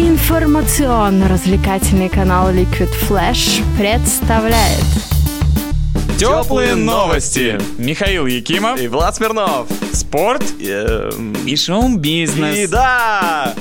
Информационно-развлекательный 0.00 2.08
канал 2.08 2.50
Liquid 2.50 2.88
Flash 3.06 3.62
представляет 3.76 4.82
Теплые 6.18 6.74
новости. 6.74 7.58
Михаил 7.76 8.24
Якимов. 8.24 8.80
И 8.80 8.88
Влад 8.88 9.16
Смирнов. 9.16 9.68
Спорт. 9.92 10.42
Эм, 10.58 11.34
И 11.44 11.54
шоу-бизнес. 11.54 12.56
И 12.56 12.66
да! 12.66 13.54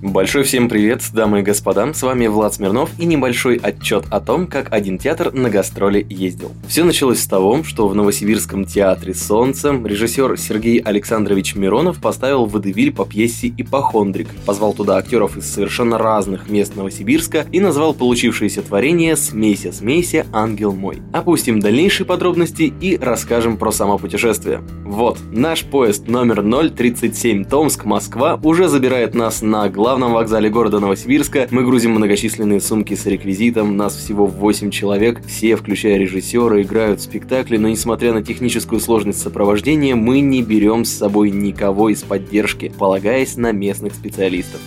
Большой 0.00 0.44
всем 0.44 0.68
привет, 0.68 1.02
дамы 1.12 1.40
и 1.40 1.42
господа, 1.42 1.92
с 1.92 2.02
вами 2.02 2.28
Влад 2.28 2.54
Смирнов 2.54 2.88
и 3.00 3.04
небольшой 3.04 3.56
отчет 3.56 4.04
о 4.10 4.20
том, 4.20 4.46
как 4.46 4.72
один 4.72 4.96
театр 4.96 5.32
на 5.32 5.50
гастроли 5.50 6.06
ездил. 6.08 6.52
Все 6.68 6.84
началось 6.84 7.18
с 7.18 7.26
того, 7.26 7.64
что 7.64 7.88
в 7.88 7.96
Новосибирском 7.96 8.64
театре 8.64 9.12
«Солнце» 9.12 9.72
режиссер 9.72 10.38
Сергей 10.38 10.78
Александрович 10.78 11.56
Миронов 11.56 12.00
поставил 12.00 12.44
водевиль 12.44 12.92
по 12.92 13.04
пьесе 13.04 13.52
«Ипохондрик», 13.56 14.28
позвал 14.46 14.72
туда 14.72 14.98
актеров 14.98 15.36
из 15.36 15.52
совершенно 15.52 15.98
разных 15.98 16.48
мест 16.48 16.76
Новосибирска 16.76 17.46
и 17.50 17.58
назвал 17.58 17.92
получившееся 17.92 18.62
творение 18.62 19.16
«Смейся, 19.16 19.72
смейся, 19.72 20.26
ангел 20.32 20.74
мой». 20.74 21.02
Опустим 21.12 21.58
дальнейшие 21.58 22.06
подробности 22.06 22.72
и 22.80 22.96
расскажем 22.96 23.56
про 23.56 23.72
само 23.72 23.98
путешествие. 23.98 24.62
Вот, 24.84 25.18
наш 25.32 25.64
поезд 25.64 26.06
номер 26.06 26.44
037 26.70 27.46
Томск-Москва 27.46 28.38
уже 28.44 28.68
забирает 28.68 29.16
нас 29.16 29.42
на 29.42 29.68
главном 29.88 30.12
вокзале 30.12 30.50
города 30.50 30.80
Новосибирска. 30.80 31.48
Мы 31.50 31.64
грузим 31.64 31.92
многочисленные 31.92 32.60
сумки 32.60 32.92
с 32.92 33.06
реквизитом, 33.06 33.78
нас 33.78 33.96
всего 33.96 34.26
8 34.26 34.70
человек, 34.70 35.22
все, 35.26 35.56
включая 35.56 35.96
режиссера, 35.96 36.60
играют 36.60 37.00
в 37.00 37.04
спектакле, 37.04 37.58
но 37.58 37.68
несмотря 37.68 38.12
на 38.12 38.22
техническую 38.22 38.82
сложность 38.82 39.22
сопровождения, 39.22 39.94
мы 39.94 40.20
не 40.20 40.42
берем 40.42 40.84
с 40.84 40.92
собой 40.92 41.30
никого 41.30 41.88
из 41.88 42.02
поддержки, 42.02 42.70
полагаясь 42.78 43.38
на 43.38 43.52
местных 43.52 43.94
специалистов 43.94 44.60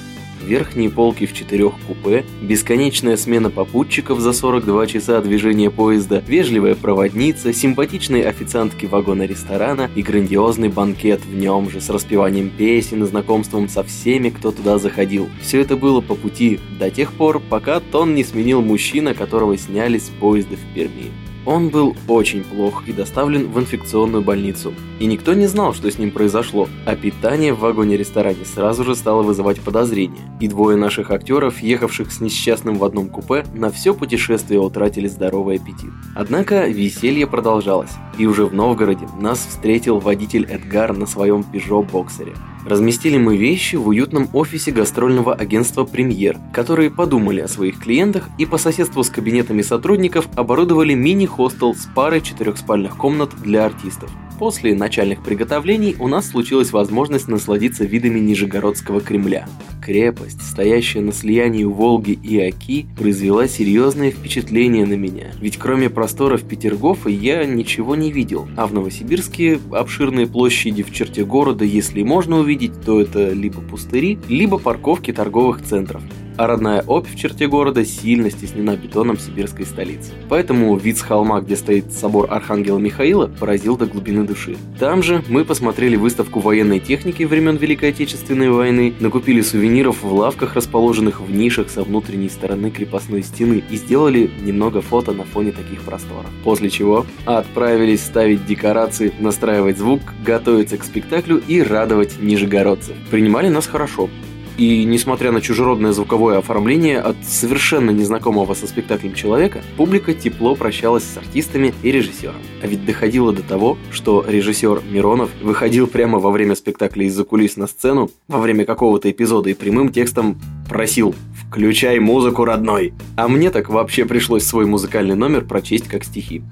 верхние 0.43 0.89
полки 0.89 1.25
в 1.25 1.33
четырех 1.33 1.73
купе, 1.87 2.25
бесконечная 2.41 3.17
смена 3.17 3.49
попутчиков 3.49 4.19
за 4.19 4.33
42 4.33 4.87
часа 4.87 5.21
движения 5.21 5.69
поезда, 5.69 6.23
вежливая 6.27 6.75
проводница, 6.75 7.53
симпатичные 7.53 8.27
официантки 8.27 8.85
вагона-ресторана 8.85 9.89
и 9.95 10.01
грандиозный 10.01 10.69
банкет 10.69 11.21
в 11.25 11.35
нем 11.35 11.69
же 11.69 11.81
с 11.81 11.89
распеванием 11.89 12.49
песен 12.49 13.03
и 13.03 13.07
знакомством 13.07 13.69
со 13.69 13.83
всеми, 13.83 14.29
кто 14.29 14.51
туда 14.51 14.77
заходил. 14.77 15.29
Все 15.41 15.61
это 15.61 15.75
было 15.75 16.01
по 16.01 16.15
пути 16.15 16.59
до 16.79 16.89
тех 16.89 17.13
пор, 17.13 17.39
пока 17.39 17.79
Тон 17.79 18.15
не 18.15 18.23
сменил 18.23 18.61
мужчина, 18.61 19.13
которого 19.13 19.57
сняли 19.57 19.97
с 19.97 20.09
поезда 20.09 20.55
в 20.55 20.73
Перми. 20.73 21.11
Он 21.45 21.69
был 21.69 21.95
очень 22.07 22.43
плох 22.43 22.87
и 22.87 22.93
доставлен 22.93 23.51
в 23.51 23.59
инфекционную 23.59 24.23
больницу. 24.23 24.73
И 24.99 25.07
никто 25.07 25.33
не 25.33 25.47
знал, 25.47 25.73
что 25.73 25.89
с 25.89 25.97
ним 25.97 26.11
произошло, 26.11 26.67
а 26.85 26.95
питание 26.95 27.53
в 27.53 27.59
вагоне-ресторане 27.59 28.45
сразу 28.45 28.83
же 28.83 28.95
стало 28.95 29.23
вызывать 29.23 29.59
подозрения. 29.59 30.21
И 30.39 30.47
двое 30.47 30.77
наших 30.77 31.09
актеров, 31.09 31.59
ехавших 31.59 32.11
с 32.11 32.21
несчастным 32.21 32.75
в 32.75 32.83
одном 32.83 33.09
купе, 33.09 33.43
на 33.55 33.71
все 33.71 33.95
путешествие 33.95 34.59
утратили 34.59 35.07
здоровый 35.07 35.55
аппетит. 35.55 35.89
Однако 36.15 36.67
веселье 36.67 37.25
продолжалось, 37.25 37.91
и 38.19 38.27
уже 38.27 38.45
в 38.45 38.53
Новгороде 38.53 39.07
нас 39.19 39.39
встретил 39.39 39.99
водитель 39.99 40.45
Эдгар 40.45 40.95
на 40.95 41.07
своем 41.07 41.43
Peugeot-боксере. 41.51 42.35
Разместили 42.65 43.17
мы 43.17 43.37
вещи 43.37 43.75
в 43.75 43.87
уютном 43.87 44.29
офисе 44.33 44.71
гастрольного 44.71 45.33
агентства 45.33 45.83
«Премьер», 45.83 46.37
которые 46.53 46.91
подумали 46.91 47.41
о 47.41 47.47
своих 47.47 47.79
клиентах 47.79 48.29
и 48.37 48.45
по 48.45 48.57
соседству 48.57 49.03
с 49.03 49.09
кабинетами 49.09 49.63
сотрудников 49.63 50.27
оборудовали 50.35 50.93
мини-хостел 50.93 51.73
с 51.73 51.87
парой 51.95 52.21
четырехспальных 52.21 52.97
комнат 52.97 53.31
для 53.41 53.65
артистов. 53.65 54.11
После 54.41 54.73
начальных 54.73 55.21
приготовлений 55.21 55.95
у 55.99 56.07
нас 56.07 56.27
случилась 56.27 56.71
возможность 56.71 57.27
насладиться 57.27 57.85
видами 57.85 58.17
Нижегородского 58.17 58.99
Кремля. 58.99 59.47
Крепость, 59.85 60.41
стоящая 60.41 61.01
на 61.01 61.13
слиянии 61.13 61.63
Волги 61.63 62.13
и 62.23 62.39
Оки, 62.39 62.87
произвела 62.97 63.47
серьезное 63.47 64.09
впечатление 64.09 64.87
на 64.87 64.95
меня. 64.95 65.31
Ведь 65.39 65.57
кроме 65.57 65.91
просторов 65.91 66.41
Петергофа 66.41 67.09
я 67.09 67.45
ничего 67.45 67.95
не 67.95 68.11
видел, 68.11 68.47
а 68.57 68.65
в 68.65 68.73
Новосибирске 68.73 69.59
обширные 69.71 70.25
площади 70.25 70.81
в 70.81 70.91
черте 70.91 71.23
города, 71.23 71.63
если 71.63 72.01
можно 72.01 72.39
увидеть, 72.39 72.81
то 72.83 72.99
это 72.99 73.33
либо 73.33 73.61
пустыри, 73.61 74.17
либо 74.27 74.57
парковки 74.57 75.13
торговых 75.13 75.61
центров 75.61 76.01
а 76.41 76.47
родная 76.47 76.83
Обь 76.87 77.07
в 77.07 77.15
черте 77.15 77.47
города 77.47 77.85
сильно 77.85 78.31
стеснена 78.31 78.75
бетоном 78.75 79.19
сибирской 79.19 79.63
столицы. 79.63 80.11
Поэтому 80.27 80.75
вид 80.75 80.97
с 80.97 81.01
холма, 81.01 81.39
где 81.39 81.55
стоит 81.55 81.93
собор 81.93 82.27
Архангела 82.31 82.79
Михаила, 82.79 83.27
поразил 83.27 83.77
до 83.77 83.85
глубины 83.85 84.23
души. 84.23 84.57
Там 84.79 85.03
же 85.03 85.23
мы 85.29 85.45
посмотрели 85.45 85.95
выставку 85.95 86.39
военной 86.39 86.79
техники 86.79 87.23
времен 87.23 87.57
Великой 87.57 87.89
Отечественной 87.89 88.49
войны, 88.49 88.91
накупили 88.99 89.41
сувениров 89.41 90.01
в 90.01 90.11
лавках, 90.11 90.55
расположенных 90.55 91.21
в 91.21 91.31
нишах 91.31 91.69
со 91.69 91.83
внутренней 91.83 92.29
стороны 92.29 92.71
крепостной 92.71 93.21
стены 93.21 93.63
и 93.69 93.75
сделали 93.75 94.31
немного 94.41 94.81
фото 94.81 95.11
на 95.11 95.25
фоне 95.25 95.51
таких 95.51 95.83
просторов. 95.83 96.31
После 96.43 96.71
чего 96.71 97.05
отправились 97.25 98.03
ставить 98.03 98.47
декорации, 98.47 99.13
настраивать 99.19 99.77
звук, 99.77 100.01
готовиться 100.25 100.77
к 100.77 100.83
спектаклю 100.83 101.39
и 101.47 101.61
радовать 101.61 102.19
нижегородцев. 102.19 102.95
Принимали 103.11 103.49
нас 103.49 103.67
хорошо, 103.67 104.09
и 104.57 104.83
несмотря 104.83 105.31
на 105.31 105.41
чужеродное 105.41 105.91
звуковое 105.91 106.37
оформление 106.37 106.99
от 106.99 107.15
совершенно 107.23 107.91
незнакомого 107.91 108.53
со 108.53 108.67
спектаклем 108.67 109.13
человека, 109.13 109.61
публика 109.77 110.13
тепло 110.13 110.55
прощалась 110.55 111.03
с 111.03 111.17
артистами 111.17 111.73
и 111.83 111.91
режиссером. 111.91 112.35
А 112.61 112.67
ведь 112.67 112.85
доходило 112.85 113.33
до 113.33 113.43
того, 113.43 113.77
что 113.91 114.23
режиссер 114.27 114.81
Миронов 114.89 115.29
выходил 115.41 115.87
прямо 115.87 116.19
во 116.19 116.31
время 116.31 116.55
спектакля 116.55 117.05
из-за 117.05 117.23
кулис 117.23 117.57
на 117.57 117.67
сцену, 117.67 118.09
во 118.27 118.39
время 118.39 118.65
какого-то 118.65 119.09
эпизода 119.09 119.49
и 119.49 119.53
прямым 119.53 119.91
текстом 119.91 120.39
просил 120.69 121.15
«Включай 121.47 121.99
музыку, 121.99 122.45
родной!» 122.45 122.93
А 123.15 123.27
мне 123.27 123.51
так 123.51 123.69
вообще 123.69 124.05
пришлось 124.05 124.43
свой 124.43 124.65
музыкальный 124.65 125.15
номер 125.15 125.45
прочесть 125.45 125.87
как 125.87 126.03
стихи 126.03 126.43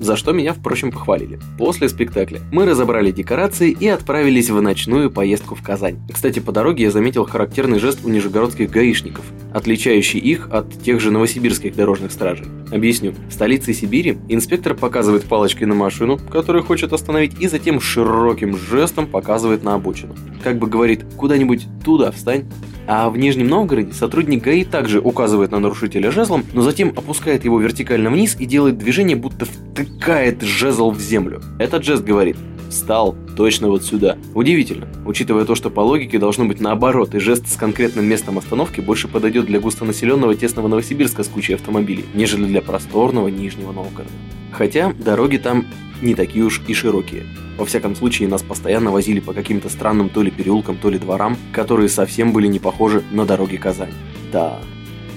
за 0.00 0.16
что 0.16 0.32
меня, 0.32 0.52
впрочем, 0.52 0.90
похвалили. 0.90 1.38
После 1.58 1.88
спектакля 1.88 2.40
мы 2.52 2.64
разобрали 2.66 3.10
декорации 3.10 3.70
и 3.70 3.86
отправились 3.88 4.50
в 4.50 4.60
ночную 4.60 5.10
поездку 5.10 5.54
в 5.54 5.62
Казань. 5.62 5.98
Кстати, 6.12 6.40
по 6.40 6.52
дороге 6.52 6.84
я 6.84 6.90
заметил 6.90 7.24
характерный 7.24 7.78
жест 7.78 8.00
у 8.04 8.08
нижегородских 8.08 8.70
гаишников, 8.70 9.24
отличающий 9.52 10.18
их 10.18 10.48
от 10.50 10.82
тех 10.82 11.00
же 11.00 11.10
новосибирских 11.10 11.74
дорожных 11.74 12.12
стражей. 12.12 12.46
Объясню. 12.70 13.14
В 13.28 13.32
столице 13.32 13.72
Сибири 13.72 14.18
инспектор 14.28 14.74
показывает 14.74 15.24
палочкой 15.24 15.66
на 15.66 15.74
машину, 15.74 16.18
которую 16.18 16.64
хочет 16.64 16.92
остановить, 16.92 17.40
и 17.40 17.46
затем 17.46 17.80
широким 17.80 18.56
жестом 18.56 19.06
показывает 19.06 19.62
на 19.62 19.74
обочину. 19.74 20.14
Как 20.42 20.58
бы 20.58 20.66
говорит, 20.66 21.04
куда-нибудь 21.16 21.66
туда 21.84 22.10
встань. 22.10 22.46
А 22.86 23.08
в 23.08 23.16
Нижнем 23.16 23.48
Новгороде 23.48 23.92
сотрудник 23.92 24.42
ГАИ 24.42 24.64
также 24.64 25.00
указывает 25.00 25.52
на 25.52 25.58
нарушителя 25.58 26.10
жезлом, 26.10 26.44
но 26.52 26.60
затем 26.60 26.90
опускает 26.90 27.44
его 27.44 27.58
вертикально 27.58 28.10
вниз 28.10 28.36
и 28.38 28.44
делает 28.44 28.76
движение, 28.76 29.16
будто 29.16 29.46
втыкает 29.84 30.42
жезл 30.42 30.90
в 30.90 31.00
землю. 31.00 31.40
Этот 31.58 31.84
жест 31.84 32.02
говорит 32.02 32.36
«встал 32.70 33.14
точно 33.36 33.68
вот 33.68 33.84
сюда». 33.84 34.16
Удивительно, 34.34 34.88
учитывая 35.06 35.44
то, 35.44 35.54
что 35.54 35.70
по 35.70 35.80
логике 35.80 36.18
должно 36.18 36.44
быть 36.46 36.60
наоборот, 36.60 37.14
и 37.14 37.18
жест 37.18 37.48
с 37.48 37.56
конкретным 37.56 38.04
местом 38.04 38.38
остановки 38.38 38.80
больше 38.80 39.08
подойдет 39.08 39.46
для 39.46 39.60
густонаселенного 39.60 40.34
тесного 40.34 40.68
Новосибирска 40.68 41.22
с 41.22 41.28
кучей 41.28 41.54
автомобилей, 41.54 42.04
нежели 42.14 42.44
для 42.44 42.62
просторного 42.62 43.28
Нижнего 43.28 43.72
Новгорода. 43.72 44.12
Хотя 44.52 44.92
дороги 44.92 45.38
там 45.38 45.64
не 46.02 46.14
такие 46.14 46.44
уж 46.44 46.60
и 46.66 46.74
широкие. 46.74 47.24
Во 47.56 47.64
всяком 47.64 47.94
случае, 47.94 48.28
нас 48.28 48.42
постоянно 48.42 48.90
возили 48.90 49.20
по 49.20 49.32
каким-то 49.32 49.68
странным 49.68 50.08
то 50.08 50.22
ли 50.22 50.30
переулкам, 50.30 50.76
то 50.76 50.90
ли 50.90 50.98
дворам, 50.98 51.36
которые 51.52 51.88
совсем 51.88 52.32
были 52.32 52.46
не 52.46 52.58
похожи 52.58 53.02
на 53.12 53.24
дороги 53.24 53.56
Казани. 53.56 53.92
Да, 54.32 54.60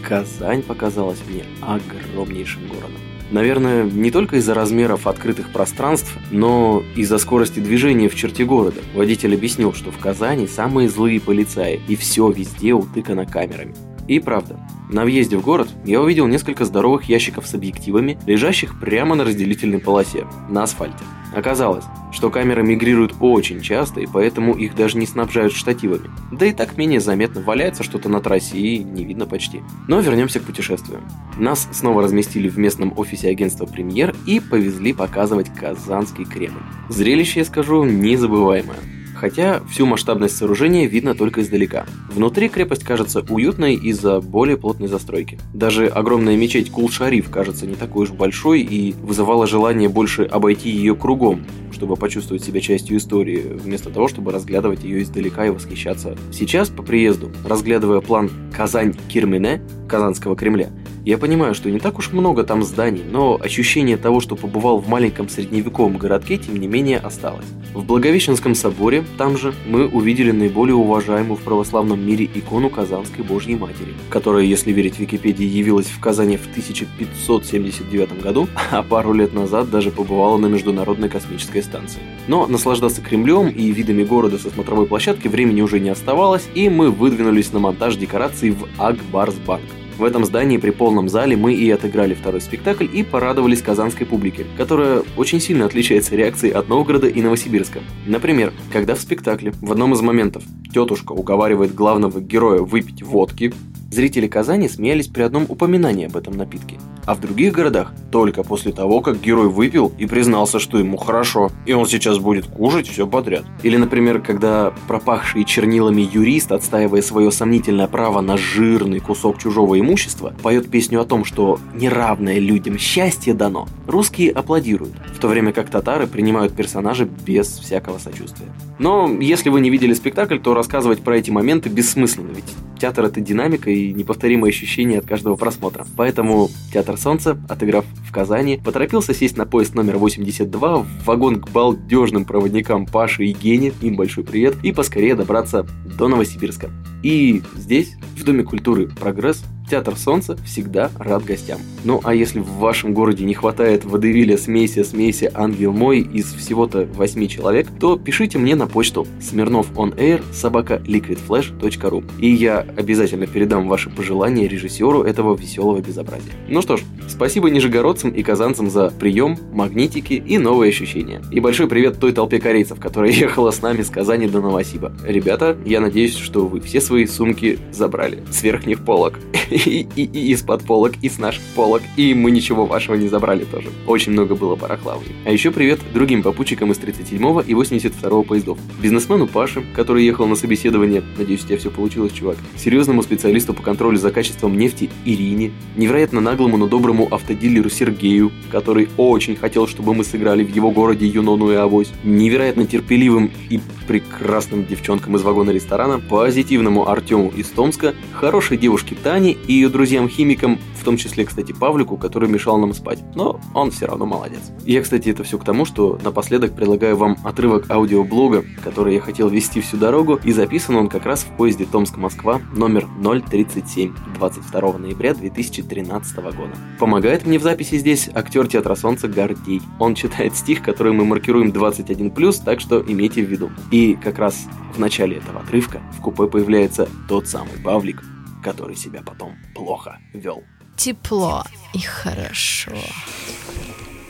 Казань 0.03 0.61
показалась 0.61 1.19
мне 1.27 1.43
огромнейшим 1.61 2.67
городом. 2.67 3.06
Наверное, 3.31 3.83
не 3.83 4.09
только 4.09 4.37
из-за 4.37 4.53
размеров 4.53 5.05
открытых 5.05 5.51
пространств, 5.51 6.17
но 6.31 6.83
из-за 6.95 7.17
скорости 7.17 7.59
движения 7.59 8.07
в 8.07 8.15
черте 8.15 8.45
города. 8.45 8.79
Водитель 8.95 9.35
объяснил, 9.35 9.73
что 9.73 9.91
в 9.91 9.97
Казани 9.97 10.47
самые 10.47 10.89
злые 10.89 11.19
полицаи, 11.19 11.81
и 11.87 11.95
все 11.95 12.29
везде 12.31 12.73
утыкано 12.73 13.25
камерами. 13.25 13.75
И 14.07 14.19
правда, 14.19 14.57
на 14.89 15.03
въезде 15.03 15.37
в 15.37 15.41
город 15.41 15.69
я 15.83 16.01
увидел 16.01 16.27
несколько 16.27 16.63
здоровых 16.63 17.03
ящиков 17.09 17.45
с 17.45 17.53
объективами, 17.53 18.17
лежащих 18.25 18.79
прямо 18.79 19.15
на 19.15 19.25
разделительной 19.25 19.79
полосе, 19.79 20.25
на 20.49 20.63
асфальте. 20.63 21.03
Оказалось, 21.35 21.83
что 22.11 22.29
камеры 22.29 22.63
мигрируют 22.63 23.15
очень 23.19 23.61
часто, 23.61 23.99
и 23.99 24.07
поэтому 24.07 24.53
их 24.53 24.75
даже 24.75 24.97
не 24.97 25.05
снабжают 25.05 25.53
штативами. 25.53 26.09
Да 26.31 26.45
и 26.45 26.53
так 26.53 26.77
менее 26.77 27.01
заметно, 27.01 27.41
валяется 27.41 27.83
что-то 27.83 28.07
на 28.07 28.21
трассе 28.21 28.57
и 28.57 28.77
не 28.79 29.03
видно 29.03 29.25
почти. 29.25 29.61
Но 29.87 29.99
вернемся 29.99 30.39
к 30.39 30.43
путешествию. 30.43 31.01
Нас 31.37 31.67
снова 31.71 32.01
разместили 32.01 32.47
в 32.47 32.57
местном 32.57 32.93
офисе 32.97 33.29
агентства 33.29 33.65
«Премьер» 33.65 34.15
и 34.25 34.39
повезли 34.39 34.93
показывать 34.93 35.53
Казанский 35.53 36.25
Кремль. 36.25 36.61
Зрелище, 36.89 37.39
я 37.39 37.45
скажу, 37.45 37.83
незабываемое 37.83 38.77
хотя 39.17 39.61
всю 39.69 39.85
масштабность 39.85 40.37
сооружения 40.37 40.87
видно 40.87 41.15
только 41.15 41.41
издалека. 41.41 41.85
Внутри 42.09 42.49
крепость 42.49 42.83
кажется 42.83 43.25
уютной 43.27 43.75
из-за 43.75 44.21
более 44.21 44.57
плотной 44.57 44.87
застройки. 44.87 45.39
Даже 45.53 45.87
огромная 45.87 46.37
мечеть 46.37 46.71
Кул-Шариф 46.71 47.29
кажется 47.29 47.65
не 47.65 47.75
такой 47.75 48.03
уж 48.03 48.11
большой 48.11 48.61
и 48.61 48.93
вызывала 49.01 49.47
желание 49.47 49.89
больше 49.89 50.23
обойти 50.23 50.69
ее 50.69 50.95
кругом, 50.95 51.45
чтобы 51.71 51.95
почувствовать 51.95 52.43
себя 52.43 52.61
частью 52.61 52.97
истории, 52.97 53.37
вместо 53.37 53.89
того, 53.89 54.07
чтобы 54.07 54.31
разглядывать 54.31 54.83
ее 54.83 55.01
издалека 55.01 55.45
и 55.45 55.49
восхищаться. 55.49 56.17
Сейчас, 56.31 56.69
по 56.69 56.83
приезду, 56.83 57.31
разглядывая 57.45 58.01
план 58.01 58.29
Казань-Кирмене, 58.55 59.61
Казанского 59.87 60.35
Кремля, 60.35 60.69
я 61.07 61.17
понимаю, 61.17 61.55
что 61.55 61.71
не 61.71 61.79
так 61.79 61.99
уж 61.99 62.11
много 62.11 62.43
там 62.43 62.63
зданий, 62.63 63.01
но 63.09 63.39
ощущение 63.41 63.95
того, 63.95 64.19
что 64.19 64.35
побывал 64.35 64.79
в 64.79 64.89
маленьком 64.89 65.29
средневековом 65.29 65.97
городке, 65.97 66.37
тем 66.37 66.57
не 66.57 66.67
менее 66.67 66.97
осталось. 66.97 67.45
В 67.73 67.85
Благовещенском 67.85 68.55
соборе, 68.55 69.05
там 69.17 69.37
же, 69.37 69.53
мы 69.65 69.87
увидели 69.87 70.31
наиболее 70.31 70.75
уважаемую 70.75 71.37
в 71.37 71.43
православном 71.43 72.05
мире 72.05 72.25
икону 72.25 72.69
Казанской 72.69 73.23
Божьей 73.23 73.55
Матери, 73.55 73.93
которая, 74.09 74.43
если 74.43 74.73
верить 74.73 74.99
Википедии, 74.99 75.45
явилась 75.45 75.85
в 75.85 75.97
Казани 76.01 76.35
в 76.35 76.45
1579 76.51 78.21
году, 78.21 78.49
а 78.71 78.83
пару 78.83 79.13
лет 79.13 79.33
назад 79.33 79.69
даже 79.69 79.91
побывала 79.91 80.37
на 80.37 80.47
Международной 80.47 81.07
космической 81.07 81.63
станции. 81.63 82.01
Но 82.27 82.47
наслаждаться 82.47 83.01
Кремлем 83.01 83.47
и 83.47 83.71
видами 83.71 84.03
города 84.03 84.37
со 84.37 84.49
смотровой 84.49 84.87
площадки 84.87 85.29
времени 85.29 85.61
уже 85.61 85.79
не 85.79 85.87
оставалось, 85.87 86.49
и 86.53 86.67
мы 86.67 86.91
выдвинулись 86.91 87.53
на 87.53 87.59
монтаж 87.59 87.95
декораций 87.95 88.49
в 88.49 88.67
Акбарсбанк. 88.77 89.61
В 89.97 90.03
этом 90.03 90.25
здании 90.25 90.57
при 90.57 90.69
полном 90.69 91.09
зале 91.09 91.35
мы 91.35 91.55
и 91.55 91.71
отыграли 91.71 92.13
второй 92.13 92.39
спектакль 92.39 92.85
и 92.91 93.01
порадовались 93.01 93.63
казанской 93.63 94.05
публике, 94.05 94.45
которая 94.55 95.01
очень 95.17 95.41
сильно 95.41 95.65
отличается 95.65 96.15
реакцией 96.15 96.53
от 96.53 96.69
Новгорода 96.69 97.07
и 97.07 97.19
Новосибирска. 97.19 97.79
Например, 98.05 98.53
когда 98.71 98.93
в 98.93 98.99
спектакле 98.99 99.53
в 99.59 99.71
одном 99.71 99.93
из 99.93 100.01
моментов 100.01 100.43
тетушка 100.71 101.13
уговаривает 101.13 101.73
главного 101.73 102.19
героя 102.19 102.61
выпить 102.61 103.01
водки, 103.01 103.51
зрители 103.89 104.27
Казани 104.27 104.69
смеялись 104.69 105.07
при 105.07 105.23
одном 105.23 105.45
упоминании 105.49 106.05
об 106.05 106.15
этом 106.15 106.37
напитке. 106.37 106.77
А 107.07 107.15
в 107.15 107.21
других 107.21 107.53
городах 107.53 107.93
только 108.11 108.43
после 108.43 108.73
того, 108.73 108.99
как 108.99 109.21
герой 109.21 109.47
выпил 109.47 109.93
и 109.97 110.05
признался, 110.05 110.59
что 110.59 110.77
ему 110.77 110.97
хорошо, 110.97 111.49
и 111.65 111.71
он 111.71 111.87
сейчас 111.87 112.19
будет 112.19 112.47
кушать 112.47 112.89
все 112.89 113.07
подряд. 113.07 113.45
Или, 113.63 113.77
например, 113.77 114.19
когда 114.19 114.73
пропахший 114.89 115.45
чернилами 115.45 116.01
юрист, 116.01 116.51
отстаивая 116.51 117.01
свое 117.01 117.31
сомнительное 117.31 117.87
право 117.87 118.19
на 118.19 118.35
жирный 118.35 118.99
кусок 118.99 119.37
чужого 119.37 119.79
имущества, 119.79 120.33
поет 120.43 120.69
песню 120.69 120.99
о 120.99 121.05
том, 121.05 121.23
что 121.23 121.61
неравное 121.73 122.39
людям 122.39 122.77
счастье 122.77 123.33
дано, 123.33 123.69
русские 123.87 124.31
аплодируют, 124.31 124.95
в 125.15 125.19
то 125.19 125.29
время 125.29 125.53
как 125.53 125.69
татары 125.69 126.07
принимают 126.07 126.57
персонажа 126.57 127.05
без 127.05 127.47
всякого 127.47 127.99
сочувствия. 127.99 128.47
Но 128.79 129.09
если 129.21 129.49
вы 129.49 129.61
не 129.61 129.69
видели 129.69 129.93
спектакль, 129.93 130.39
то 130.39 130.53
рассказывать 130.53 131.01
про 131.01 131.17
эти 131.17 131.31
моменты 131.31 131.69
бессмысленно, 131.69 132.31
ведь 132.31 132.53
театр 132.77 133.05
это 133.05 133.21
динамика 133.21 133.71
и 133.71 133.93
неповторимые 133.93 134.49
ощущения 134.49 134.99
от 134.99 135.05
каждого 135.05 135.35
просмотра. 135.35 135.85
Поэтому 135.95 136.49
театр 136.71 136.96
Солнца, 136.97 137.37
отыграв 137.47 137.85
в 138.07 138.11
Казани, 138.11 138.59
поторопился 138.63 139.13
сесть 139.13 139.37
на 139.37 139.45
поезд 139.45 139.75
номер 139.75 139.97
82 139.97 140.77
в 140.77 141.05
вагон 141.05 141.41
к 141.41 141.49
балдежным 141.49 142.25
проводникам 142.25 142.85
Паше 142.85 143.25
и 143.25 143.33
Гене, 143.33 143.73
им 143.81 143.95
большой 143.95 144.23
привет, 144.23 144.55
и 144.63 144.71
поскорее 144.71 145.15
добраться 145.15 145.65
до 145.97 146.07
Новосибирска. 146.07 146.69
И 147.03 147.41
здесь, 147.55 147.95
в 148.15 148.23
Доме 148.23 148.43
культуры 148.43 148.87
«Прогресс», 148.87 149.43
Театр 149.69 149.97
Солнца 149.97 150.37
всегда 150.45 150.91
рад 150.97 151.25
гостям. 151.25 151.59
Ну 151.83 151.99
а 152.03 152.13
если 152.13 152.39
в 152.39 152.49
вашем 152.53 152.93
городе 152.93 153.25
не 153.25 153.33
хватает 153.33 153.83
водевиля 153.83 154.37
смеси 154.37 154.83
смеси 154.83 155.29
ангел 155.33 155.73
мой 155.73 155.99
из 155.99 156.33
всего-то 156.33 156.85
8 156.85 157.27
человек, 157.27 157.67
то 157.79 157.97
пишите 157.97 158.37
мне 158.37 158.55
на 158.55 158.67
почту 158.67 159.05
smirnovonair 159.19 160.23
собака 160.33 160.81
liquidflash.ru 160.85 162.03
и 162.19 162.29
я 162.29 162.65
обязательно 162.77 163.27
передам 163.27 163.67
ваши 163.67 163.89
пожелания 163.89 164.47
режиссеру 164.47 165.03
этого 165.03 165.35
веселого 165.35 165.79
безобразия. 165.81 166.31
Ну 166.47 166.61
что 166.61 166.77
ж, 166.77 166.81
спасибо 167.07 167.49
нижегородцам 167.49 168.11
и 168.11 168.23
казанцам 168.23 168.69
за 168.69 168.89
прием, 168.89 169.37
магнитики 169.51 170.13
и 170.13 170.37
новые 170.37 170.69
ощущения. 170.69 171.21
И 171.31 171.39
большой 171.39 171.67
привет 171.67 171.99
той 171.99 172.13
толпе 172.13 172.39
корейцев, 172.39 172.79
которая 172.79 173.11
ехала 173.13 173.51
с 173.51 173.61
нами 173.61 173.81
с 173.81 173.89
Казани 173.89 174.27
до 174.27 174.39
Новосиба. 174.39 174.93
Ребята, 175.05 175.57
я 175.65 175.81
надеюсь, 175.81 176.15
что 176.15 176.47
вы 176.47 176.61
все 176.61 176.79
свои 176.79 177.05
сумки 177.05 177.59
забрали 177.71 178.23
с 178.31 178.43
верхних 178.43 178.83
полок. 178.85 179.19
и, 179.65 179.87
и, 179.95 180.31
из-под 180.33 180.63
полок, 180.63 180.93
и 181.01 181.09
с 181.09 181.17
наших 181.17 181.43
полок, 181.55 181.81
и 181.95 182.13
мы 182.13 182.31
ничего 182.31 182.65
вашего 182.65 182.95
не 182.95 183.07
забрали 183.07 183.43
тоже. 183.43 183.69
Очень 183.85 184.13
много 184.13 184.35
было 184.35 184.55
барахлавы. 184.55 185.03
А 185.25 185.31
еще 185.31 185.51
привет 185.51 185.79
другим 185.93 186.23
попутчикам 186.23 186.71
из 186.71 186.77
37-го 186.77 187.41
и 187.41 187.53
82-го 187.53 188.23
поездов. 188.23 188.57
Бизнесмену 188.81 189.27
Паше, 189.27 189.63
который 189.75 190.05
ехал 190.05 190.27
на 190.27 190.35
собеседование, 190.35 191.03
надеюсь, 191.17 191.43
у 191.43 191.47
тебя 191.47 191.57
все 191.57 191.71
получилось, 191.71 192.13
чувак, 192.13 192.37
серьезному 192.55 193.03
специалисту 193.03 193.53
по 193.53 193.63
контролю 193.63 193.97
за 193.97 194.11
качеством 194.11 194.57
нефти 194.57 194.89
Ирине, 195.05 195.51
невероятно 195.75 196.21
наглому, 196.21 196.57
но 196.57 196.67
доброму 196.67 197.07
автодилеру 197.09 197.69
Сергею, 197.69 198.31
который 198.51 198.89
очень 198.97 199.35
хотел, 199.35 199.67
чтобы 199.67 199.93
мы 199.93 200.03
сыграли 200.03 200.43
в 200.43 200.55
его 200.55 200.71
городе 200.71 201.07
Юнону 201.07 201.51
и 201.51 201.55
Авось, 201.55 201.91
невероятно 202.03 202.65
терпеливым 202.65 203.31
и 203.49 203.59
прекрасным 203.87 204.65
девчонкам 204.65 205.15
из 205.15 205.21
вагона 205.23 205.51
ресторана, 205.51 205.99
позитивному 205.99 206.89
Артему 206.89 207.31
из 207.35 207.47
Томска, 207.47 207.95
хорошей 208.11 208.57
девушке 208.57 208.95
Тане 209.01 209.37
и 209.47 209.53
ее 209.53 209.69
друзьям-химикам, 209.69 210.59
в 210.79 210.83
том 210.83 210.97
числе, 210.97 211.25
кстати, 211.25 211.51
Павлику, 211.51 211.97
который 211.97 212.29
мешал 212.29 212.57
нам 212.57 212.73
спать. 212.73 212.99
Но 213.15 213.39
он 213.53 213.71
все 213.71 213.87
равно 213.87 214.05
молодец. 214.05 214.51
Я, 214.65 214.81
кстати, 214.81 215.09
это 215.09 215.23
все 215.23 215.37
к 215.37 215.43
тому, 215.43 215.65
что 215.65 215.97
напоследок 216.03 216.55
предлагаю 216.55 216.97
вам 216.97 217.17
отрывок 217.23 217.69
аудиоблога, 217.69 218.43
который 218.63 218.95
я 218.95 219.01
хотел 219.01 219.29
вести 219.29 219.61
всю 219.61 219.77
дорогу, 219.77 220.19
и 220.23 220.31
записан 220.31 220.75
он 220.75 220.89
как 220.89 221.05
раз 221.05 221.23
в 221.23 221.35
поезде 221.37 221.65
Томск-Москва 221.65 222.41
номер 222.53 222.87
037 223.29 223.93
22 224.17 224.77
ноября 224.77 225.13
2013 225.13 226.15
года. 226.17 226.53
Помогает 226.79 227.25
мне 227.25 227.39
в 227.39 227.43
записи 227.43 227.77
здесь 227.77 228.09
актер 228.13 228.47
театра 228.47 228.75
Солнца 228.75 229.07
Гордей. 229.07 229.61
Он 229.79 229.95
читает 229.95 230.35
стих, 230.35 230.61
который 230.61 230.93
мы 230.93 231.05
маркируем 231.05 231.49
21+, 231.49 232.43
так 232.43 232.59
что 232.59 232.83
имейте 232.85 233.23
в 233.23 233.29
виду. 233.29 233.49
И 233.71 233.95
как 233.95 234.19
раз 234.19 234.47
в 234.75 234.79
начале 234.79 235.17
этого 235.17 235.39
отрывка 235.39 235.81
в 235.97 236.01
купе 236.01 236.27
появляется 236.27 236.87
тот 237.07 237.27
самый 237.27 237.57
Павлик, 237.63 238.03
который 238.43 238.75
себя 238.75 239.01
потом 239.05 239.35
плохо 239.55 239.99
вел. 240.13 240.43
Тепло 240.75 241.43
и 241.73 241.79
хорошо. 241.79 242.71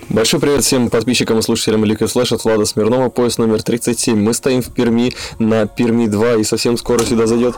Большой 0.09 0.39
привет 0.39 0.63
всем 0.63 0.89
подписчикам 0.89 1.39
и 1.39 1.41
слушателям 1.41 1.83
Liquid 1.83 2.11
Flash 2.13 2.33
от 2.33 2.43
Влада 2.43 2.65
Смирнова, 2.65 3.09
поезд 3.09 3.39
номер 3.39 3.61
37. 3.61 4.17
Мы 4.17 4.33
стоим 4.33 4.61
в 4.61 4.73
Перми 4.73 5.13
на 5.37 5.67
Перми 5.67 6.07
2 6.07 6.35
и 6.35 6.43
совсем 6.43 6.77
скоро 6.77 7.03
сюда 7.03 7.27
зайдет. 7.27 7.55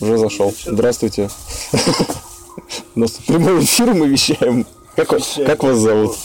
Уже 0.00 0.18
зашел. 0.18 0.54
Здравствуйте. 0.64 1.30
У 2.94 3.00
нас 3.00 3.12
прямой 3.12 3.64
эфир 3.64 3.94
мы 3.94 4.08
вещаем. 4.08 4.66
Как, 4.96 5.08
как 5.46 5.62
вас 5.62 5.78
зовут? 5.78 6.16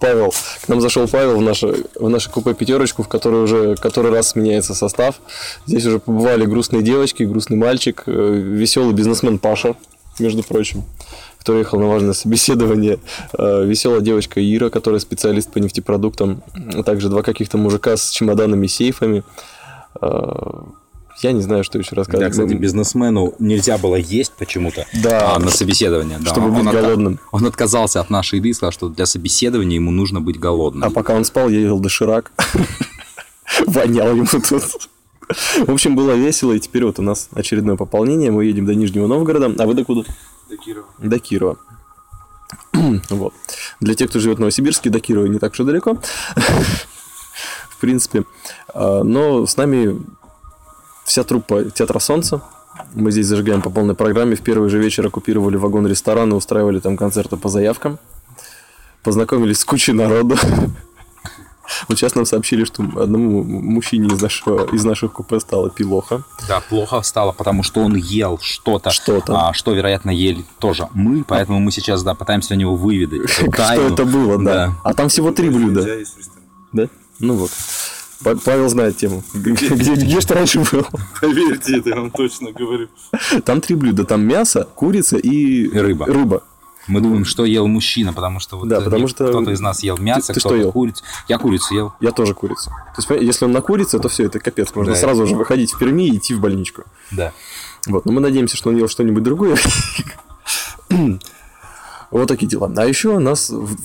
Павел. 0.00 0.32
К 0.62 0.68
нам 0.68 0.80
зашел 0.80 1.06
Павел 1.06 1.36
в 1.38 1.42
наше, 1.42 1.84
в 1.94 2.08
наше 2.08 2.30
купе 2.30 2.54
пятерочку, 2.54 3.02
в 3.02 3.08
которой 3.08 3.44
уже 3.44 3.76
который 3.76 4.10
раз 4.10 4.30
сменяется 4.30 4.74
состав. 4.74 5.20
Здесь 5.66 5.86
уже 5.86 5.98
побывали 5.98 6.46
грустные 6.46 6.82
девочки, 6.82 7.22
грустный 7.22 7.56
мальчик, 7.56 8.02
э, 8.06 8.34
веселый 8.34 8.94
бизнесмен 8.94 9.38
Паша, 9.38 9.76
между 10.18 10.42
прочим, 10.42 10.84
который 11.38 11.60
ехал 11.60 11.78
на 11.78 11.86
важное 11.86 12.14
собеседование, 12.14 12.98
э, 13.38 13.64
веселая 13.64 14.00
девочка 14.00 14.40
Ира, 14.40 14.70
которая 14.70 15.00
специалист 15.00 15.52
по 15.52 15.58
нефтепродуктам, 15.58 16.42
а 16.74 16.82
также 16.82 17.08
два 17.08 17.22
каких-то 17.22 17.58
мужика 17.58 17.96
с 17.96 18.10
чемоданами, 18.10 18.66
сейфами. 18.66 19.22
Я 21.22 21.32
не 21.32 21.42
знаю, 21.42 21.64
что 21.64 21.78
еще 21.78 21.94
Да, 21.94 22.00
рассказать. 22.00 22.30
кстати, 22.32 22.54
бизнесмену 22.54 23.34
нельзя 23.38 23.76
было 23.78 23.96
есть 23.96 24.32
почему-то 24.32 24.86
Да. 25.02 25.34
а, 25.34 25.38
на 25.38 25.50
собеседование. 25.50 26.18
да. 26.18 26.30
Чтобы 26.30 26.50
быть 26.50 26.60
Он 26.60 26.68
отка- 26.68 26.80
голодным. 26.82 27.20
Он 27.30 27.46
отказался 27.46 28.00
от 28.00 28.10
нашей 28.10 28.38
еды 28.38 28.48
и 28.48 28.52
сказал, 28.54 28.72
что 28.72 28.88
для 28.88 29.06
собеседования 29.06 29.76
ему 29.76 29.90
нужно 29.90 30.20
быть 30.20 30.38
голодным. 30.38 30.88
А 30.88 30.90
пока 30.90 31.14
он 31.14 31.24
спал, 31.24 31.48
я 31.50 31.60
ел 31.60 31.78
доширак. 31.78 32.32
Вонял 33.66 34.10
ему 34.16 34.26
тут. 34.26 34.44
В 35.66 35.70
общем, 35.70 35.94
было 35.94 36.12
весело, 36.12 36.52
и 36.52 36.58
теперь 36.60 36.84
вот 36.84 36.98
у 36.98 37.02
нас 37.02 37.28
очередное 37.32 37.76
пополнение. 37.76 38.30
Мы 38.30 38.46
едем 38.46 38.66
до 38.66 38.74
Нижнего 38.74 39.06
Новгорода. 39.06 39.52
А 39.62 39.66
вы 39.66 39.74
до 39.74 39.84
куда? 39.84 40.02
До 40.48 40.56
Кирова. 40.56 40.86
До 40.98 41.18
Кирова. 41.18 41.58
Вот. 43.10 43.32
Для 43.80 43.94
тех, 43.94 44.10
кто 44.10 44.18
живет 44.20 44.38
в 44.38 44.40
Новосибирске, 44.40 44.90
до 44.90 45.00
Кирова 45.00 45.26
не 45.26 45.38
так 45.38 45.52
уж 45.52 45.60
и 45.60 45.64
далеко. 45.64 45.98
В 47.70 47.76
принципе. 47.80 48.24
А, 48.74 49.02
Но 49.04 49.46
с 49.46 49.56
нами 49.56 50.00
вся 51.10 51.24
труппа 51.24 51.64
Театра 51.64 51.98
Солнца. 51.98 52.40
Мы 52.94 53.10
здесь 53.10 53.26
зажигаем 53.26 53.62
по 53.62 53.70
полной 53.70 53.96
программе. 53.96 54.36
В 54.36 54.42
первый 54.42 54.70
же 54.70 54.78
вечер 54.78 55.04
оккупировали 55.04 55.56
вагон-ресторан 55.56 56.30
и 56.30 56.36
устраивали 56.36 56.78
там 56.78 56.96
концерты 56.96 57.36
по 57.36 57.48
заявкам. 57.48 57.98
Познакомились 59.02 59.58
с 59.58 59.64
кучей 59.64 59.92
народу. 59.92 60.36
Вот 61.88 61.98
сейчас 61.98 62.16
нам 62.16 62.26
сообщили, 62.26 62.64
что 62.64 62.82
одному 62.96 63.44
мужчине 63.44 64.08
из 64.08 64.20
нашего 64.20 64.74
из 64.74 64.84
наших 64.84 65.12
купе 65.12 65.38
стало 65.38 65.70
пилоха. 65.70 66.24
Да, 66.48 66.60
плохо 66.68 67.00
стало, 67.02 67.30
потому 67.30 67.62
что 67.62 67.80
он 67.80 67.94
ел 67.94 68.40
что-то, 68.42 68.90
Что-то. 68.90 69.48
а, 69.50 69.52
что, 69.52 69.72
вероятно, 69.72 70.10
ели 70.10 70.44
тоже 70.58 70.88
мы, 70.94 71.22
поэтому 71.22 71.60
мы 71.60 71.70
сейчас, 71.70 72.02
да, 72.02 72.14
пытаемся 72.14 72.54
у 72.54 72.56
него 72.56 72.74
выведать 72.74 73.30
Что 73.30 73.46
это 73.46 74.04
было. 74.04 74.36
Да. 74.42 74.74
А 74.82 74.94
там 74.94 75.08
всего 75.08 75.30
три 75.30 75.48
блюда. 75.48 75.86
Да? 76.72 76.88
Ну 77.20 77.34
вот. 77.34 77.52
Па- 78.22 78.36
Павел 78.36 78.68
знает 78.68 78.96
тему. 78.98 79.22
Где, 79.32 79.52
где, 79.68 79.94
где 79.94 80.20
ж 80.20 80.24
ты 80.24 80.34
раньше 80.34 80.60
был? 80.70 80.86
Поверьте, 81.20 81.78
это 81.78 81.88
я 81.90 81.96
вам 81.96 82.10
точно 82.10 82.52
говорю. 82.52 82.88
Там 83.44 83.60
три 83.60 83.74
блюда. 83.76 84.04
Там 84.04 84.22
мясо, 84.22 84.68
курица 84.74 85.16
и, 85.16 85.64
И 85.64 85.78
рыба. 85.78 86.06
рыба. 86.06 86.42
Мы 86.86 87.00
думаем, 87.00 87.24
что 87.24 87.44
ел 87.44 87.66
мужчина, 87.68 88.12
потому 88.12 88.40
что 88.40 88.58
вот 88.58 88.68
Да, 88.68 88.80
потому 88.80 89.06
что 89.06 89.28
кто-то 89.28 89.50
из 89.52 89.60
нас 89.60 89.82
ел 89.82 89.96
мясо, 89.98 90.32
ты 90.32 90.40
что 90.40 90.48
кто-то 90.48 90.62
ел? 90.62 90.72
курицу. 90.72 91.04
Я 91.28 91.38
курицу 91.38 91.74
ел. 91.74 91.92
Я 92.00 92.10
тоже 92.10 92.34
курицу. 92.34 92.70
То 92.96 93.14
есть, 93.14 93.22
если 93.26 93.44
он 93.44 93.52
на 93.52 93.60
курице, 93.60 93.98
то 94.00 94.08
все, 94.08 94.24
это 94.26 94.40
капец. 94.40 94.74
Можно 94.74 94.94
Да. 94.94 94.98
сразу 94.98 95.26
же 95.26 95.36
выходить 95.36 95.72
в 95.72 95.78
Перми 95.78 96.08
и 96.08 96.16
идти 96.16 96.34
в 96.34 96.40
больничку. 96.40 96.82
Да. 97.12 97.32
Вот, 97.86 98.06
но 98.06 98.12
мы 98.12 98.20
надеемся, 98.20 98.56
что 98.56 98.70
он 98.70 98.76
ел 98.76 98.88
что-нибудь 98.88 99.22
другое. 99.22 99.56
Вот 102.10 102.26
такие 102.26 102.48
дела. 102.48 102.72
А 102.76 102.86
еще 102.86 103.18
нас 103.20 103.50
в 103.50 103.76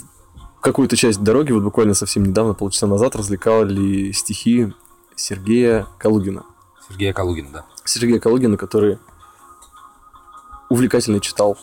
какую-то 0.66 0.98
часть 0.98 1.22
дороги, 1.22 1.52
вот 1.52 1.64
буквально 1.64 1.94
совсем 1.94 2.24
недавно, 2.24 2.56
полчаса 2.56 2.88
назад, 2.88 3.16
развлекали 3.16 4.12
стихи 4.12 4.74
Сергея 5.16 5.86
Калугина. 6.00 6.44
Сергея 6.90 7.14
Калугина, 7.14 7.50
да. 7.54 7.66
Сергея 7.86 8.20
Калугина, 8.20 8.58
который 8.58 8.98
увлекательно 10.70 11.20
читал 11.20 11.56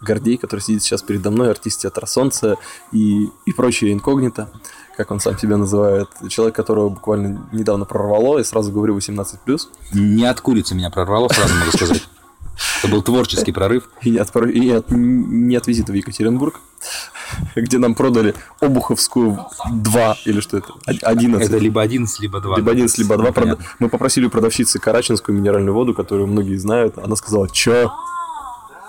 Гордей, 0.00 0.38
который 0.38 0.60
сидит 0.60 0.82
сейчас 0.82 1.02
передо 1.02 1.30
мной, 1.30 1.50
артист 1.50 1.82
театра 1.82 2.06
Солнца 2.06 2.56
и, 2.90 3.28
и 3.44 3.52
прочее 3.52 3.92
инкогнито, 3.92 4.48
как 4.96 5.10
он 5.10 5.20
сам 5.20 5.36
себя 5.36 5.58
называет. 5.58 6.08
Человек, 6.28 6.56
которого 6.56 6.88
буквально 6.88 7.46
недавно 7.52 7.84
прорвало, 7.84 8.38
и 8.38 8.44
сразу 8.44 8.72
говорю 8.72 8.96
18+. 8.96 9.60
Не 9.92 10.24
от 10.24 10.40
курицы 10.40 10.74
меня 10.74 10.88
прорвало, 10.88 11.28
сразу 11.28 11.54
могу 11.54 11.70
сказать. 11.72 12.08
Это 12.82 12.88
был 12.92 13.02
творческий 13.02 13.52
прорыв. 13.52 13.88
И 14.02 14.10
не 14.10 14.18
от, 14.18 14.34
и 14.36 14.70
от, 14.70 14.90
не 14.90 15.56
от 15.56 15.66
визита 15.66 15.92
в 15.92 15.94
Екатеринбург, 15.94 16.60
где 17.56 17.78
нам 17.78 17.94
продали 17.94 18.34
Обуховскую 18.60 19.46
2, 19.70 20.16
или 20.24 20.40
что 20.40 20.58
это, 20.58 20.72
Од- 20.86 21.02
11. 21.02 21.48
Это 21.48 21.58
либо 21.58 21.82
11, 21.82 22.20
либо 22.20 22.40
2. 22.40 22.56
Либо 22.56 22.70
11, 22.70 22.98
либо 22.98 23.16
2. 23.16 23.28
Непонятно. 23.28 23.56
Правда, 23.56 23.74
мы 23.80 23.88
попросили 23.88 24.26
у 24.26 24.30
продавщицы 24.30 24.78
Карачинскую 24.78 25.36
минеральную 25.36 25.74
воду, 25.74 25.94
которую 25.94 26.28
многие 26.28 26.56
знают. 26.56 26.98
Она 26.98 27.16
сказала, 27.16 27.48
чё? 27.48 27.92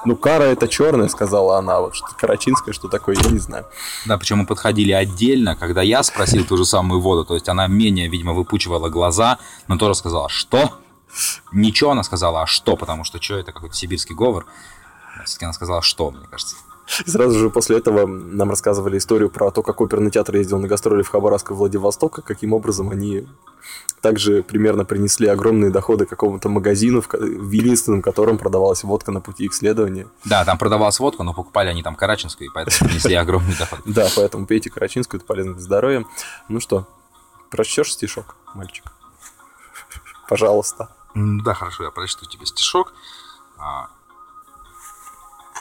Ну, 0.06 0.16
кара 0.16 0.44
это 0.44 0.68
черная, 0.70 1.10
сказала 1.10 1.58
она. 1.58 1.82
Вот 1.82 1.94
что 1.96 2.08
карачинская, 2.18 2.74
что 2.74 2.88
такое, 2.88 3.18
я 3.22 3.30
не 3.30 3.40
знаю. 3.40 3.66
Да, 4.06 4.18
причем 4.18 4.38
мы 4.38 4.46
подходили 4.46 4.94
отдельно, 4.94 5.56
когда 5.58 5.82
я 5.82 6.04
спросил 6.04 6.46
ту 6.46 6.56
же 6.56 6.64
самую 6.64 7.02
воду, 7.02 7.26
то 7.26 7.34
есть 7.34 7.50
она 7.50 7.68
менее, 7.68 8.08
видимо, 8.08 8.32
выпучивала 8.34 8.88
глаза, 8.88 9.40
но 9.68 9.78
тоже 9.78 9.96
сказала, 9.96 10.30
что? 10.30 10.72
Ничего 11.52 11.92
она 11.92 12.04
сказала, 12.04 12.44
а 12.44 12.46
что, 12.48 12.78
потому 12.78 13.04
что 13.04 13.22
что, 13.22 13.36
это 13.36 13.52
какой-то 13.52 13.76
сибирский 13.76 14.16
говор. 14.16 14.46
Все-таки 15.26 15.46
она 15.46 15.54
сказала, 15.54 15.82
что, 15.82 16.12
мне 16.12 16.28
кажется. 16.30 16.56
И 17.06 17.10
сразу 17.10 17.38
же 17.38 17.50
после 17.50 17.78
этого 17.78 18.08
нам 18.08 18.50
рассказывали 18.50 18.98
историю 18.98 19.30
про 19.30 19.52
то, 19.52 19.62
как 19.62 19.80
оперный 19.82 20.12
театр 20.12 20.36
ездил 20.36 20.60
на 20.60 20.68
гастроли 20.68 21.04
в 21.04 21.10
Хабаровск 21.10 21.52
и 21.52 21.54
Владивосток, 21.54 22.20
и 22.20 22.22
каким 22.22 22.54
образом 22.54 22.90
они 22.90 23.28
также 24.02 24.44
примерно 24.44 24.86
принесли 24.86 25.28
огромные 25.28 25.72
доходы 25.72 26.06
какому-то 26.06 26.50
магазину, 26.50 27.02
в, 27.02 27.52
единственном 27.52 28.02
котором 28.02 28.38
продавалась 28.38 28.84
водка 28.84 29.12
на 29.12 29.22
пути 29.22 29.46
их 29.46 29.54
следования. 29.54 30.08
Да, 30.26 30.46
там 30.46 30.58
продавалась 30.58 31.00
водка, 31.00 31.24
но 31.24 31.34
покупали 31.34 31.70
они 31.70 31.84
там 31.84 31.96
карачинскую, 31.96 32.50
и 32.50 32.54
поэтому 32.54 32.90
принесли 32.90 33.16
огромный 33.16 33.56
доход. 33.58 33.80
Да, 33.86 34.08
поэтому 34.16 34.46
пейте 34.46 34.70
Карачинскую, 34.70 35.20
это 35.20 35.28
полезно 35.28 35.54
для 35.54 35.62
здоровья. 35.62 36.06
Ну 36.48 36.60
что, 36.60 36.88
прочтешь 37.50 37.94
стишок, 37.94 38.36
мальчик? 38.54 38.86
Пожалуйста. 40.30 40.90
Да, 41.16 41.54
хорошо, 41.54 41.84
я 41.84 41.92
прочту 41.92 42.26
тебе 42.26 42.46
стишок. 42.46 42.94
А, 43.58 43.88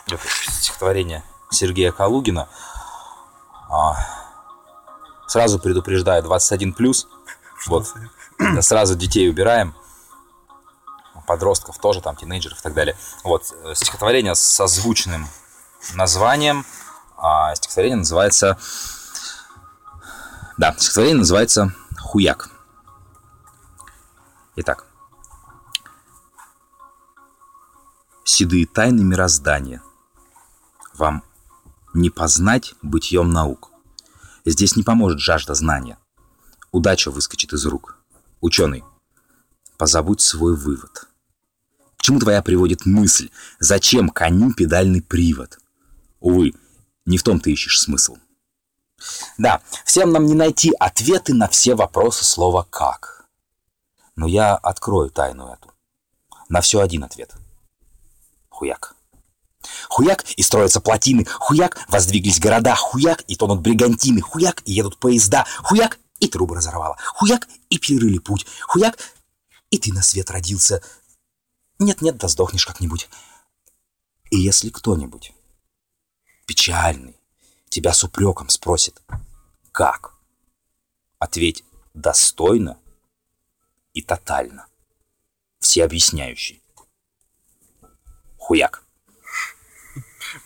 Это 0.07 0.19
стихотворение 0.51 1.23
Сергея 1.49 1.91
Калугина. 1.91 2.47
А, 3.69 3.95
Сразу 5.27 5.59
предупреждаю, 5.59 6.23
21 6.23 6.73
плюс. 6.73 7.07
Вот. 7.67 7.93
Сразу 8.61 8.95
детей 8.95 9.29
убираем. 9.29 9.75
Подростков 11.27 11.77
тоже, 11.77 12.01
там, 12.01 12.15
тинейджеров 12.15 12.59
и 12.59 12.61
так 12.63 12.73
далее. 12.73 12.97
Вот. 13.23 13.51
э, 13.51 13.75
Стихотворение 13.75 14.33
с 14.33 14.39
созвучным 14.39 15.27
названием. 15.93 16.65
А 17.17 17.53
стихотворение 17.53 17.97
называется... 17.97 18.57
Да, 20.57 20.73
стихотворение 20.77 21.19
называется 21.19 21.75
«Хуяк». 21.99 22.49
Итак. 24.55 24.85
Седые 28.39 28.65
тайны 28.65 29.03
мироздания. 29.03 29.83
Вам 30.93 31.23
не 31.93 32.09
познать 32.09 32.73
бытьем 32.81 33.31
наук. 33.31 33.69
Здесь 34.45 34.77
не 34.77 34.83
поможет 34.83 35.19
жажда 35.19 35.55
знания. 35.55 35.97
Удача 36.71 37.11
выскочит 37.11 37.51
из 37.51 37.65
рук. 37.65 37.97
Ученый, 38.39 38.85
позабудь 39.77 40.21
свой 40.21 40.55
вывод. 40.55 41.09
К 41.97 42.01
чему 42.01 42.21
твоя 42.21 42.41
приводит 42.41 42.85
мысль? 42.85 43.29
Зачем 43.59 44.07
коню 44.07 44.53
педальный 44.53 45.01
привод? 45.01 45.59
Увы, 46.21 46.53
не 47.05 47.17
в 47.17 47.23
том 47.23 47.41
ты 47.41 47.51
ищешь 47.51 47.81
смысл. 47.81 48.15
Да, 49.37 49.61
всем 49.83 50.13
нам 50.13 50.25
не 50.25 50.33
найти 50.33 50.71
ответы 50.79 51.33
на 51.33 51.49
все 51.49 51.75
вопросы 51.75 52.23
слова 52.23 52.65
«как». 52.69 53.25
Но 54.15 54.27
я 54.27 54.55
открою 54.55 55.09
тайну 55.09 55.53
эту. 55.53 55.73
На 56.47 56.61
все 56.61 56.79
один 56.79 57.03
ответ. 57.03 57.35
Хуяк. 58.59 58.93
Хуяк, 59.87 60.25
и 60.31 60.43
строятся 60.43 60.81
плотины. 60.81 61.23
Хуяк, 61.23 61.85
воздвиглись 61.87 62.41
города. 62.41 62.75
Хуяк, 62.75 63.23
и 63.29 63.37
тонут 63.37 63.61
бригантины. 63.61 64.19
Хуяк, 64.19 64.61
и 64.65 64.73
едут 64.73 64.97
поезда. 64.97 65.45
Хуяк, 65.63 65.97
и 66.19 66.27
трубы 66.27 66.57
разорвало. 66.57 66.97
Хуяк, 67.15 67.47
и 67.69 67.77
перерыли 67.77 68.17
путь. 68.17 68.45
Хуяк, 68.67 68.99
и 69.69 69.77
ты 69.77 69.93
на 69.93 70.01
свет 70.01 70.29
родился. 70.29 70.83
Нет-нет, 71.79 72.17
да 72.17 72.27
сдохнешь 72.27 72.65
как-нибудь. 72.65 73.07
И 74.29 74.37
если 74.37 74.69
кто-нибудь 74.69 75.31
печальный 76.45 77.15
тебя 77.69 77.93
с 77.93 78.03
упреком 78.03 78.49
спросит, 78.49 79.01
как? 79.71 80.15
Ответь 81.17 81.63
достойно 81.93 82.77
и 83.93 84.01
тотально. 84.01 84.67
Всеобъясняющий. 85.59 86.61
Хуяк. 88.49 88.81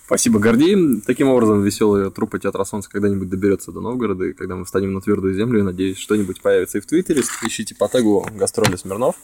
Спасибо, 0.05 0.38
Гордей. 0.38 1.00
Таким 1.07 1.29
образом, 1.29 1.63
веселая 1.63 2.10
труппа 2.10 2.38
Театра 2.38 2.65
Солнца 2.65 2.89
когда-нибудь 2.89 3.29
доберется 3.29 3.72
до 3.72 3.79
Новгорода, 3.79 4.25
и 4.25 4.33
когда 4.33 4.57
мы 4.57 4.65
встанем 4.65 4.93
на 4.93 5.00
твердую 5.00 5.33
землю, 5.33 5.60
я 5.60 5.63
надеюсь, 5.63 5.98
что-нибудь 5.98 6.41
появится 6.41 6.79
и 6.79 6.81
в 6.81 6.86
Твиттере. 6.86 7.22
Ищите 7.43 7.75
по 7.75 7.88
тегу 7.88 8.27
«Гастроли 8.33 8.75
Смирнов». 8.75 9.15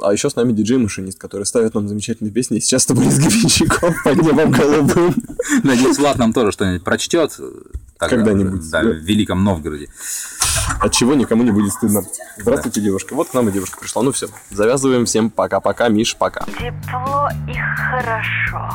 А 0.00 0.14
еще 0.14 0.30
с 0.30 0.36
нами 0.36 0.52
диджей-машинист, 0.52 1.18
который 1.18 1.44
ставит 1.44 1.74
нам 1.74 1.88
замечательные 1.88 2.32
песни. 2.32 2.56
И 2.56 2.60
сейчас 2.60 2.86
это 2.86 2.94
будет 2.94 3.12
с 3.12 3.18
гребенщиком 3.18 3.94
по 4.02 4.08
небом 4.08 4.50
голубым. 4.50 5.14
Надеюсь, 5.62 5.98
Влад 5.98 6.16
нам 6.16 6.32
тоже 6.32 6.52
что-нибудь 6.52 6.84
прочтет. 6.84 7.38
Когда-нибудь, 7.98 8.70
Да, 8.70 8.82
да. 8.82 8.90
в 8.90 8.94
Великом 8.94 9.42
Новгороде. 9.44 9.88
От 10.80 10.92
чего 10.92 11.14
никому 11.14 11.42
не 11.42 11.50
будет 11.50 11.72
стыдно. 11.72 12.02
Здравствуйте, 12.38 12.80
девушка. 12.80 13.14
Вот 13.14 13.28
к 13.28 13.34
нам 13.34 13.48
и 13.48 13.52
девушка 13.52 13.78
пришла. 13.80 14.02
Ну 14.02 14.12
все, 14.12 14.28
завязываем. 14.50 15.06
Всем 15.06 15.30
пока-пока. 15.30 15.88
Миш, 15.88 16.14
пока. 16.16 16.44
Тепло 16.44 17.28
и 17.48 17.54
хорошо. 17.54 18.70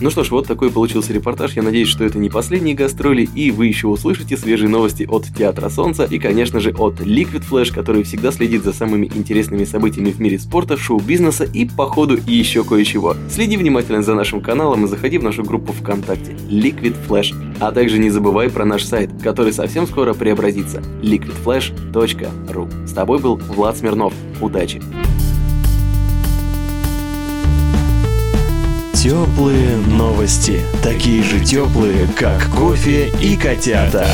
Ну 0.00 0.10
что 0.10 0.22
ж, 0.22 0.30
вот 0.30 0.46
такой 0.46 0.70
получился 0.70 1.12
репортаж. 1.12 1.54
Я 1.54 1.62
надеюсь, 1.62 1.88
что 1.88 2.04
это 2.04 2.18
не 2.18 2.30
последние 2.30 2.76
гастроли, 2.76 3.22
и 3.22 3.50
вы 3.50 3.66
еще 3.66 3.88
услышите 3.88 4.36
свежие 4.36 4.68
новости 4.68 5.04
от 5.08 5.24
Театра 5.36 5.68
Солнца 5.70 6.04
и, 6.04 6.18
конечно 6.20 6.60
же, 6.60 6.70
от 6.70 7.00
Liquid 7.00 7.44
Flash, 7.50 7.74
который 7.74 8.04
всегда 8.04 8.30
следит 8.30 8.62
за 8.62 8.72
самыми 8.72 9.06
интересными 9.06 9.64
событиями 9.64 10.12
в 10.12 10.20
мире 10.20 10.38
спорта, 10.38 10.76
шоу-бизнеса 10.76 11.44
и, 11.44 11.64
по 11.68 11.86
ходу, 11.86 12.16
еще 12.26 12.62
кое-чего. 12.62 13.16
Следи 13.30 13.56
внимательно 13.56 14.02
за 14.02 14.14
нашим 14.14 14.40
каналом 14.40 14.84
и 14.84 14.88
заходи 14.88 15.18
в 15.18 15.24
нашу 15.24 15.42
группу 15.42 15.72
ВКонтакте 15.72 16.32
Liquid 16.48 16.94
Flash. 17.08 17.34
А 17.60 17.72
также 17.72 17.98
не 17.98 18.10
забывай 18.10 18.48
про 18.50 18.64
наш 18.64 18.84
сайт, 18.84 19.10
который 19.22 19.52
совсем 19.52 19.86
скоро 19.86 20.14
преобразится 20.14 20.78
liquidflash.ru. 21.02 22.86
С 22.86 22.92
тобой 22.92 23.18
был 23.18 23.36
Влад 23.36 23.76
Смирнов. 23.76 24.14
Удачи! 24.40 24.80
Теплые 28.94 29.76
новости. 29.96 30.60
Такие 30.82 31.22
же 31.22 31.44
теплые, 31.44 32.08
как 32.16 32.44
кофе 32.50 33.10
и 33.22 33.36
котята. 33.36 34.06